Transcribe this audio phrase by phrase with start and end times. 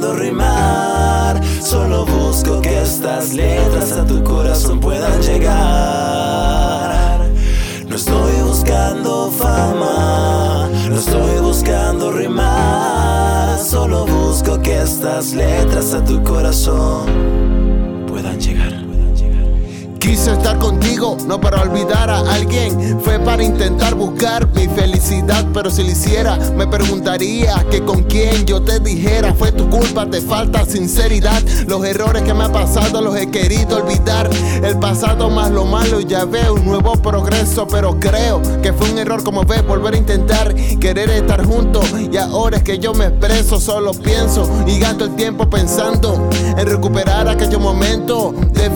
[0.00, 5.60] buscando rimar, solo busco que estas letras a tu corazón puedan llegar.
[7.86, 16.22] No estoy buscando fama, no estoy buscando rimar, solo busco que estas letras a tu
[16.22, 18.79] corazón puedan llegar.
[20.10, 22.98] Quise estar contigo, no para olvidar a alguien.
[23.00, 28.44] Fue para intentar buscar mi felicidad, pero si lo hiciera, me preguntaría que con quién
[28.44, 29.32] yo te dijera.
[29.32, 31.40] Fue tu culpa, te falta sinceridad.
[31.68, 34.28] Los errores que me ha pasado los he querido olvidar.
[34.64, 38.98] El pasado más lo malo, ya veo un nuevo progreso, pero creo que fue un
[38.98, 41.84] error, como ves, volver a intentar querer estar juntos.
[42.10, 46.66] Y ahora es que yo me expreso, solo pienso y gasto el tiempo pensando en
[46.66, 48.70] recuperar aquellos momentos de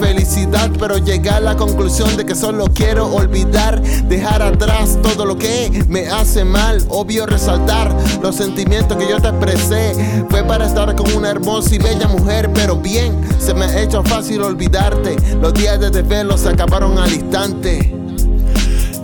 [0.79, 5.85] pero llegué a la conclusión de que solo quiero olvidar, dejar atrás todo lo que
[5.89, 6.83] me hace mal.
[6.89, 10.27] Obvio resaltar los sentimientos que yo te expresé.
[10.31, 14.03] Fue para estar con una hermosa y bella mujer, pero bien, se me ha hecho
[14.03, 15.17] fácil olvidarte.
[15.41, 17.95] Los días de desvelo se acabaron al instante.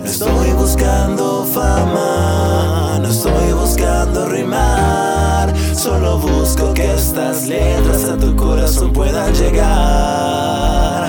[0.05, 5.55] Estoy buscando fama, no estoy buscando rimar.
[5.75, 11.00] Solo busco que estas letras a tu corazón puedan llegar.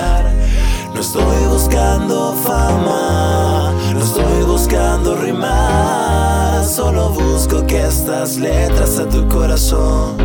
[1.02, 6.64] No estoy buscando fama, no estoy buscando rimar.
[6.64, 10.16] Solo busco que estas letras a tu corazón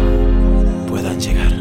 [0.87, 1.51] puedan llegar.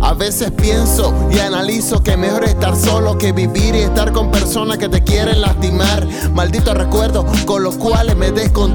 [0.00, 4.76] A veces pienso y analizo que mejor estar solo que vivir y estar con personas
[4.78, 6.04] que te quieren lastimar.
[6.34, 8.32] Malditos recuerdos con los cuales me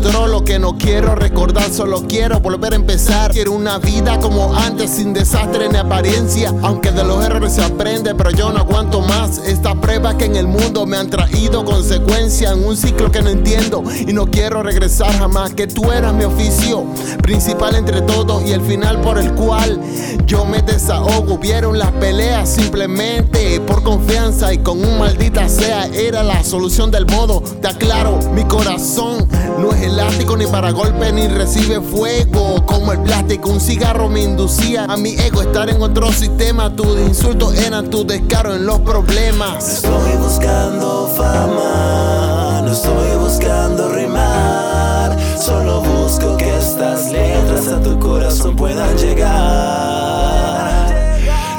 [0.08, 3.32] descontrolo, que no quiero recordar, solo quiero volver a empezar.
[3.32, 6.54] Quiero una vida como antes, sin desastre ni apariencia.
[6.62, 9.38] Aunque de los errores se aprende, pero yo no aguanto más.
[9.40, 13.30] Esta prueba que en el mundo me han traído consecuencias en un ciclo que no
[13.30, 15.54] entiendo y no quiero regresar jamás.
[15.54, 16.86] Que tú eras mi oficio
[17.22, 19.80] principal entre todos y el final por el cual
[20.26, 26.24] yo me desahogo hubieron las peleas simplemente por confianza y con un maldita sea era
[26.24, 27.42] la solución del modo.
[27.62, 29.28] Te aclaro, mi corazón
[29.60, 29.97] no es
[30.38, 33.50] ni para golpe ni recibe fuego como el plástico.
[33.50, 36.76] Un cigarro me inducía a mi ego estar en otro sistema.
[36.76, 39.68] Tus insultos eran tu descaro en los problemas.
[39.68, 45.18] estoy buscando fama, no estoy buscando rimar.
[45.40, 49.34] Solo busco que estas letras a tu corazón puedan llegar.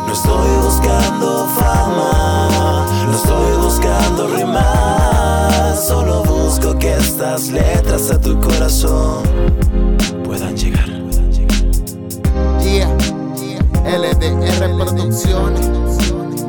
[0.06, 2.17] No estoy buscando fama,
[7.38, 9.22] estas letras a tu corazón
[10.24, 10.88] puedan llegar.
[12.60, 12.92] Yeah,
[13.84, 15.68] LDR Producciones,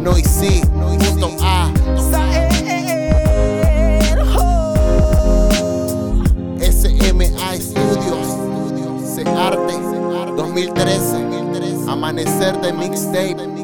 [0.01, 1.71] Noisy, punto A.
[6.59, 8.27] SMA Studios,
[9.15, 9.73] Se Arte,
[10.35, 13.58] 2013, Amanecer de Mixtape.